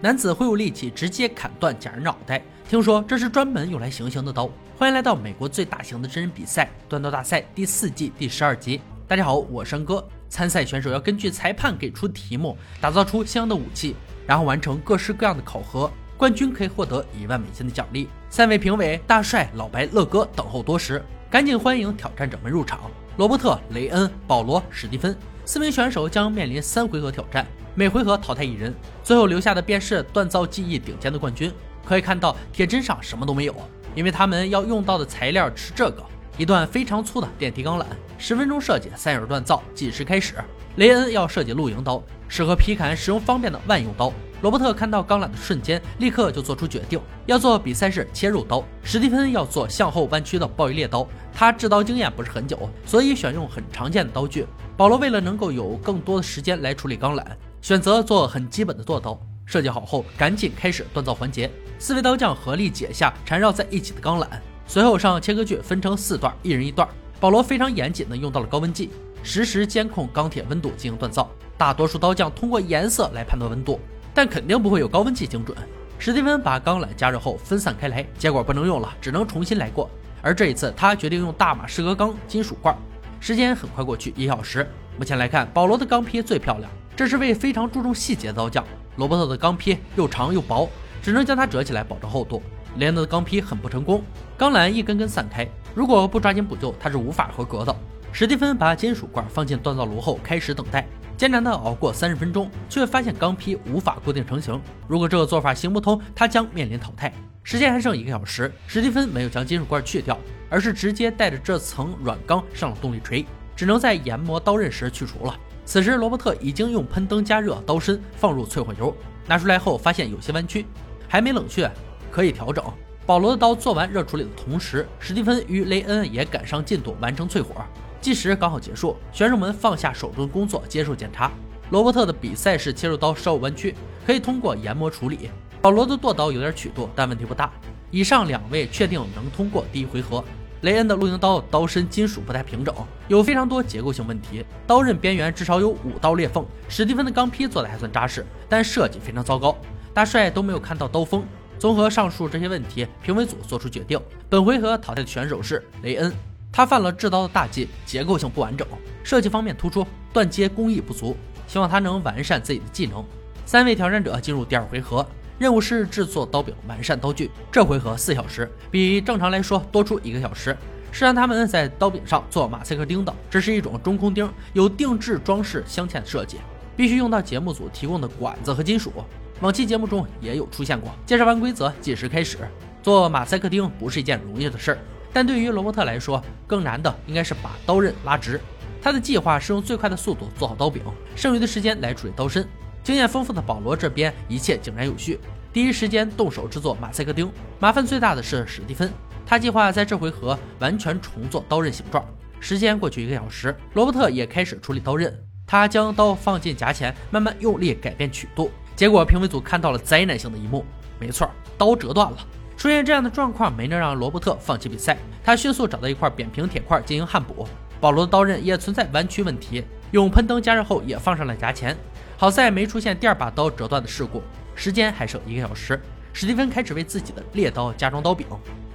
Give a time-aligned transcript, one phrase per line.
[0.00, 4.48] 男子挥舞利器直接砍断假人脑袋，听说这是专门用来行刑的刀。
[4.78, 8.80] 欢迎来到美国最大型的真人比赛——断刀大赛第四季第十二集。
[9.08, 10.06] 大家好，我是山哥。
[10.28, 15.90] 参赛选手要根据裁判给出题目，打造出相应的武器，然后完成各式各样的考核。
[16.16, 18.08] 冠军可以获得一万美金的奖励。
[18.30, 22.88] 三位评委大帅、老白、乐哥等候多时，赶紧欢迎挑战者们入场。
[23.16, 27.44] 罗伯特、雷恩、保罗、史蒂芬四名选手将面临三回合挑战，
[27.78, 28.74] 每回合淘汰一人，
[29.04, 31.48] 最后留下的便是锻造技艺顶尖的冠军。
[31.84, 33.54] 可以看到，铁砧上什么都没有，
[33.94, 36.02] 因为他们要用到的材料是这个
[36.36, 37.84] 一段非常粗的电梯钢缆。
[38.18, 40.34] 十分钟设计，三小时锻造，计时开始。
[40.74, 44.12] 雷恩要设计露营刀，适合劈砍使用方便的万用刀。
[44.42, 48.64] 罗伯特看到钢缆的瞬间，立刻就做出决定，要做比赛式切入刀。
[48.82, 54.44] 史蒂芬要做向后弯曲的暴力猎刀，他制刀经验不是很久，所以选用很常见的刀具。
[54.76, 57.24] 保罗为了能够有更多的时间来处理钢缆，
[57.60, 59.18] 选择做很基本的剁刀。
[59.44, 61.50] 设计好后，赶紧开始锻造环节。
[61.78, 64.26] 四位刀匠合力解下缠绕在一起的钢缆，
[64.66, 66.86] 随后上切割锯分成四段，一人一段。
[67.18, 68.90] 保罗非常严谨的用到了高温计，
[69.22, 71.30] 实时监控钢铁温度进行锻造。
[71.56, 73.80] 大多数刀匠通过颜色来判断温度。
[74.14, 75.56] 但肯定不会有高温计精准。
[75.96, 79.88] 史蒂芬把钢缆加热后分散开来，结果不能用了，只能重新来过。
[80.20, 82.76] 而这一次，他决定用大马士革钢金属罐。
[83.20, 84.68] 时间很快过去，一小时。
[84.98, 88.64] 目前来看，保罗的钢坯最漂亮，这是位非常注重细节的刀匠。
[88.96, 90.68] 罗伯特的钢坯又长又薄，
[91.00, 92.42] 只能将它折起来保证厚度。
[92.78, 94.02] 雷恩的钢坯很不成功，
[94.36, 97.72] 钢缆一根根散开，如果不抓紧补救，他是无法合格的。
[98.10, 100.84] 史蒂芬把金属罐放进锻造炉后，开始等待。
[101.16, 104.60] 艰难地熬过三十分钟，却发现钢坯无法固定成型。
[104.88, 107.12] 如果这个做法行不通，他将面临淘汰。
[107.44, 110.18] 时间还剩一个小时，史蒂芬没有将金属罐去掉，
[110.50, 115.32] 而是直接带着这层软钢上了动力锤，只能在研磨刀刃时去除了。
[115.68, 120.64] 此时，罗伯特已经用喷灯加热刀身，放入淬火油，拿出来后发现有些弯曲，
[121.06, 121.70] 还没冷却，
[122.10, 122.64] 可以调整。
[123.04, 127.54] 保罗的刀做完热处理的同时，史蒂芬与雷恩也赶上进度，完成淬火。
[128.00, 131.30] 计时刚好结束，选手们放下手中的工作，接受检查。
[131.68, 133.74] 罗伯特的比赛式切肉刀稍有弯曲，
[134.06, 135.28] 可以通过研磨处理。
[135.60, 137.52] 保罗的剁刀有点曲度，但问题不大。
[137.90, 140.24] 以上两位确定能通过第一回合。
[140.62, 142.74] 雷恩的露营刀刀身金属不太平整，
[143.06, 146.44] 有非常多结构性问题，刀刃边缘至少有五道裂缝。
[146.68, 149.56] 史蒂芬的钢坯做的还算扎实，但设计非常糟糕。
[149.94, 151.24] 大帅都没有看到刀锋。
[151.58, 156.12] 综合上述这些问题，评委组做出决定，本回合淘汰的选手是雷恩。
[156.52, 158.66] 他犯了制刀的大忌，结构性不完整，
[159.02, 161.16] 设计方面突出，断接工艺不足。
[161.46, 163.04] 希望他能完善自己的技能。
[163.46, 165.06] 三位挑战者进入第二回合，
[165.38, 167.30] 任务是制作刀柄，完善刀具。
[167.50, 170.56] 这回合四小时，比正常来说多出一个小时，
[170.90, 173.14] 是让他们在刀柄上做马赛克钉的。
[173.30, 176.38] 这是一种中空钉，有定制装饰镶嵌设计，
[176.76, 178.92] 必须用到节目组提供的管子和金属。
[179.40, 180.90] 往期节目中也有出现过。
[181.06, 182.38] 介绍完规则，计时开始。
[182.82, 184.78] 做马赛克钉不是一件容易的事儿。
[185.12, 188.40] 但对于罗伯特来说，更难的应该是把刀刃拉直。
[188.82, 190.82] 他的计划是用最快的速度做好刀柄，
[191.14, 192.46] 剩余的时间来处理刀身。
[192.88, 195.20] 经验丰富的保罗这边一切井然有序，
[195.52, 197.30] 第一时间动手制作马赛克钉。
[197.60, 198.90] 麻烦最大的是史蒂芬，
[199.26, 202.02] 他计划在这回合完全重做刀刃形状。
[202.40, 205.14] 时间过去一个小时，罗伯特也开始处理刀刃。
[205.46, 208.50] 他将刀放进夹钳，慢慢用力改变曲度。
[208.74, 210.64] 结果评委组看到了灾难性的一幕，
[210.98, 212.16] 没错，刀折断了。
[212.56, 217.46] 出现这样的状况没能让罗伯特放弃比赛，他迅速找到一块扁平铁块进行焊补。
[217.82, 221.76] 保罗的刀刃也存在弯曲问题，用喷灯加热后也放上了夹钳。
[222.16, 224.22] 好在没出现第二把刀折断的事故。
[224.54, 225.80] 时间还剩一个小时，
[226.12, 228.26] 史蒂芬开始为自己的猎刀加装刀柄，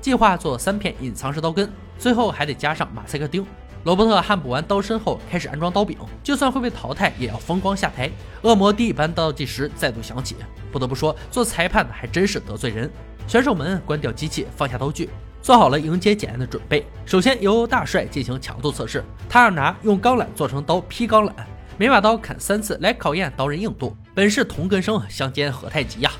[0.00, 1.68] 计划做三片隐藏式刀根，
[1.98, 3.44] 最后还得加上马赛克钉。
[3.82, 8.08] 罗伯特焊补完刀身后，开始安装刀柄，就算会被淘汰，也要风光下台。
[8.42, 10.36] 恶魔第一班倒计时再度响起，
[10.70, 12.88] 不得不说，做裁判的还真是得罪人。
[13.26, 15.10] 选手们关掉机器，放下刀具，
[15.42, 16.86] 做好了迎接检验的准备。
[17.04, 21.32] 首先由大帅进行强度测试，他要拿用钢缆做成刀劈钢缆，
[21.76, 23.96] 每把刀砍三次来考验刀刃硬度。
[24.14, 26.12] 本是同根生，相煎何太急呀！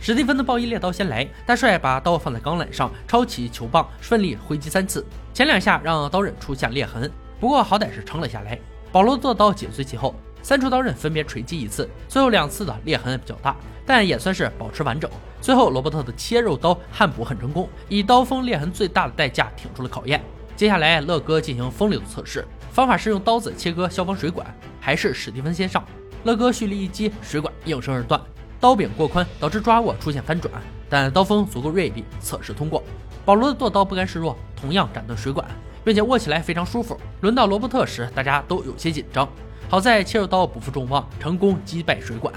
[0.00, 8.58] 史蒂芬的暴衣猎刀先来，大帅把刀放在钢缆上，抄起球棒，顺利挥击三次，前两下让刀刃出现裂痕，不过好歹是撑了下来。
[8.90, 10.14] 保罗做刀紧随其后。
[10.44, 13.56] 三处刀刃分别锤击一次，最后两次的裂痕比较大，
[13.86, 15.10] 但也算是保持完整。
[15.40, 20.22] 最后，罗伯特的切肉刀焊补很成功，以刀锋裂痕最大的代价挺出了考验。
[20.54, 24.46] 接下来，乐哥进行锋利的测试，方法是用刀子切割消防水管，
[24.78, 25.82] 还是史蒂芬先上。
[26.24, 28.20] 乐哥蓄力一击，水管应声而断，
[28.60, 30.52] 刀柄过宽导致抓握出现翻转，
[30.90, 32.84] 但刀锋足够锐利，测试通过。
[33.24, 35.46] 保罗的剁刀不甘示弱，同样斩断水管，
[35.82, 37.00] 并且握起来非常舒服。
[37.22, 39.26] 轮到罗伯特时，大家都有些紧张。
[39.74, 42.32] 好在切肉刀不负众望，成功击败水管。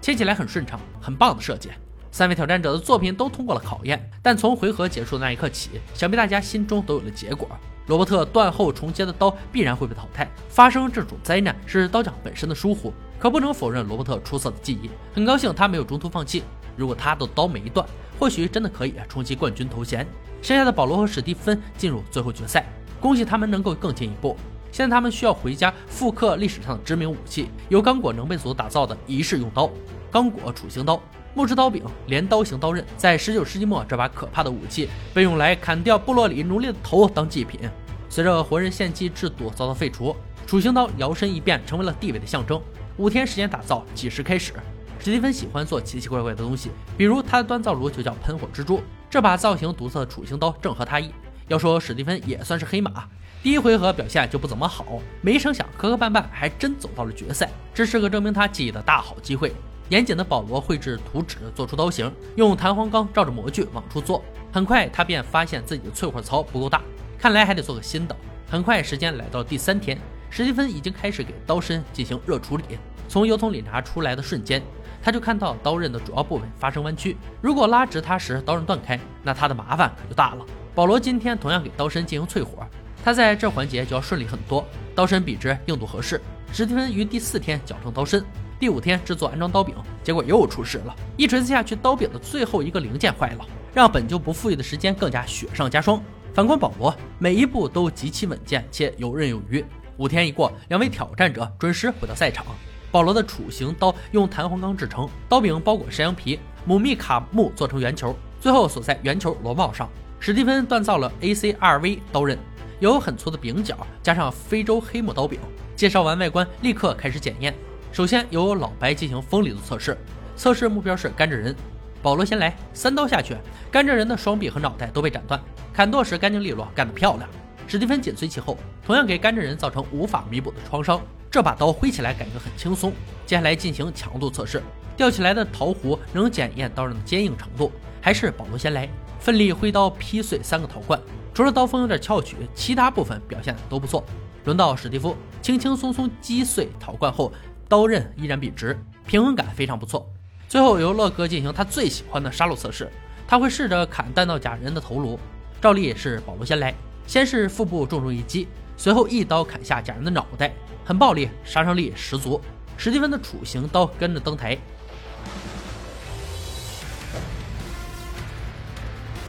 [0.00, 1.70] 切起来很顺畅，很棒的设计。
[2.10, 7.48] 三位挑战者的作品都通过了考验，但从回合结束的那一刻起，想必大家心中都有了结果。
[7.86, 14.90] 罗伯特断后重接的刀必然会被淘汰，发生这种灾难是刀匠本身的疏忽，可不能否认罗伯特出色的技艺。
[15.14, 16.42] 很高兴他没有中途放弃，
[16.76, 17.86] 如果他的刀没断，
[18.18, 20.04] 或许真的可以冲击冠军头衔。
[20.42, 22.66] 剩下的保罗和史蒂芬进入最后决赛，
[22.98, 24.36] 恭喜他们能够更进一步。
[24.72, 29.70] 现在他们需要回家复刻历史上的知名武器，由刚果能贝族打造的仪式用刀——
[30.10, 31.00] 刚果处刑刀。
[31.34, 37.60] 木质刀柄，镰刀型刀刃，在19世纪末，这把可怕的武器被用来砍掉部落里奴隶的头当祭品。
[38.08, 40.14] 随着活人献祭制度遭到废除，
[40.46, 42.60] 处刑刀摇身一变成为了地位的象征。
[42.96, 44.52] 五天时间打造，计时开始。
[44.98, 48.80] 史蒂芬喜欢做奇奇怪怪的东西，比如他的锻造炉就叫喷火蜘蛛。
[49.08, 51.12] 这把造型独特的处刑刀正合他意。
[51.46, 53.08] 要说史蒂芬也算是黑马，
[53.42, 54.84] 第一回合表现就不怎么好，
[55.22, 59.54] 没成想磕磕绊绊还真走到了决赛，这是个证明他技艺的大好机会。
[59.88, 64.22] 严谨的保罗绘制图纸，做出刀型，用弹簧钢照着模具往出做。
[64.52, 66.82] 很快他便发现自己的淬火槽不够大，
[67.18, 68.14] 看来还得做个新的。
[68.46, 69.98] 很快时间来到了第三天，
[70.28, 72.64] 史蒂芬已经开始给刀身进行热处理。
[73.08, 74.62] 从油桶里拿出来的瞬间，
[75.02, 77.16] 他就看到刀刃的主要部位发生弯曲。
[77.40, 80.44] 如果拉直它时刀刃断开，那他的麻烦可就大了。
[80.72, 82.64] 保罗今天同样给刀身进行淬火，
[83.04, 84.64] 他在这环节就要顺利很多。
[84.94, 86.20] 刀身笔直，硬度合适。
[86.52, 88.24] 史蒂芬于第四天矫正刀身。
[88.58, 90.94] 第五天制作安装刀柄，结果又出事了。
[91.16, 96.02] 一锤子下去，刀柄的最后一个零件坏了，让本就不富裕的时间更加雪上加霜。
[96.34, 99.64] 反观保罗，每一步都极其稳健且游刃有余。
[99.96, 102.44] 五天一过，两位挑战者准时回到赛场。
[102.90, 109.88] 保罗的处刑刀用弹簧钢制成，刀柄包裹山羊皮，母密卡木做成圆球，最后锁在圆球螺帽上。
[110.18, 112.38] 史蒂芬锻造了 ACRV 刀刃，
[112.80, 115.38] 有很粗的柄角，加上非洲黑木刀柄。
[115.76, 117.54] 介绍完外观，立刻开始检验。
[117.92, 119.96] 首先由老白进行锋利度测试，
[120.34, 121.54] 测试目标是甘蔗人。
[122.02, 123.36] 保罗先来，三刀下去，
[123.70, 125.38] 甘蔗人的双臂和脑袋都被斩断，
[125.74, 127.28] 砍剁时干净利落，干得漂亮。
[127.66, 131.00] 史蒂芬紧随其后，同样给甘蔗人造成无法弥补的创伤。
[131.30, 132.92] 这把刀挥起来感觉很轻松。
[133.26, 134.62] 接下来进行强度测试，
[134.96, 137.70] 吊起来的桃壶能检验刀刃的坚硬程度。
[138.00, 138.88] 还是保罗先来，
[139.18, 140.98] 奋力挥刀劈碎三个陶罐，
[141.32, 144.04] 除了刀锋有点翘曲，其他部分表现都不错。
[144.44, 147.32] 轮到史蒂夫，轻轻松松击碎陶罐后。
[147.68, 150.04] 刀刃依然笔直，平衡感非常不错。
[150.48, 152.90] 最后由乐哥进行他最喜欢的杀戮测试，
[153.28, 155.16] 他会试着砍弹道假人的头颅。
[155.62, 156.74] 照例是保罗先来，
[157.06, 160.52] 先是腹部重重一击，随后一刀砍下假人的脑袋，
[160.84, 162.40] 很暴力，杀伤力十足。
[162.76, 164.58] 史蒂芬的处刑刀跟着登台，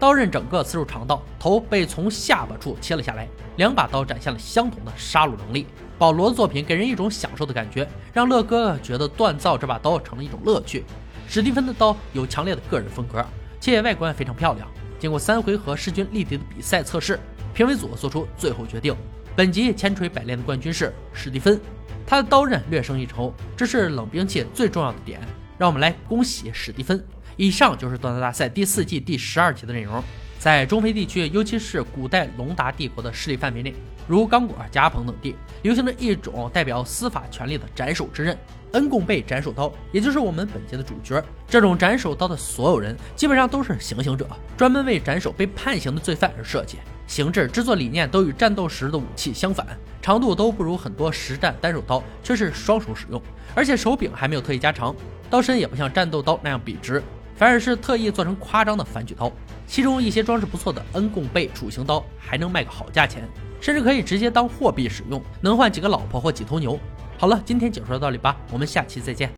[0.02, 3.28] 刀刃整个刺入肠道，头被从下巴处切了下来。
[3.58, 5.68] 两把刀展现了相同的杀戮能力。
[6.00, 10.84] 保罗的作品给人一种享受的感觉，让乐哥觉得锻造这把刀成了一种乐趣。
[11.28, 13.24] 史蒂芬的刀有强烈的个人风格，
[13.60, 14.68] 且外观非常漂亮。
[14.98, 17.20] 经过三回合势均力敌的比赛测试，
[17.54, 18.96] 评委组做出最后决定：
[19.36, 21.62] 本集千锤百炼的冠军是史蒂芬。
[22.08, 25.22] 他的刀刃略胜一筹，这是冷兵器最重要的点。
[25.60, 27.06] 让我们来恭喜史蒂芬。
[27.38, 30.04] 以上就是锻造大赛第四季第十二集的内容。
[30.40, 33.74] 在中非地区，尤其是古代隆达帝国的势力范围内，
[34.08, 38.36] 如刚果、加蓬等地，流行着一种代表司法权力的斩首之刃——
[38.74, 41.24] 恩贡贝斩首刀，也就是我们本节的主角。
[41.48, 46.80] 这种斩首刀的所有人基本上都是行刑者，专门为斩首被判刑的罪犯而设计。
[47.06, 49.68] 形制、制作理念都与战斗时的武器相反，
[50.02, 53.22] 长度都不如很多实战单手刀，却是双手使用，
[53.54, 54.96] 而且手柄还没有特意加长，
[55.30, 57.04] 刀身也不像战斗刀那样笔直，
[57.42, 59.32] 反而是特意做成夸张的反举刀。
[59.66, 63.28] 其中一些装饰不错的恩贡贝主形刀还能卖个好价钱，
[63.60, 66.80] 甚至可以直接当货币使用，能换几个老婆或几头牛。
[67.18, 69.28] 好了，今天解说到这里吧，我们下期再见。